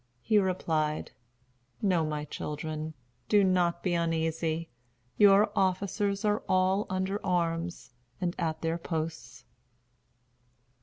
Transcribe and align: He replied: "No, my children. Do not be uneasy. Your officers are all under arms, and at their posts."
He 0.23 0.39
replied: 0.39 1.11
"No, 1.79 2.03
my 2.03 2.25
children. 2.25 2.95
Do 3.29 3.43
not 3.43 3.83
be 3.83 3.93
uneasy. 3.93 4.71
Your 5.19 5.51
officers 5.55 6.25
are 6.25 6.41
all 6.49 6.87
under 6.89 7.23
arms, 7.23 7.93
and 8.19 8.35
at 8.39 8.63
their 8.63 8.79
posts." 8.79 9.45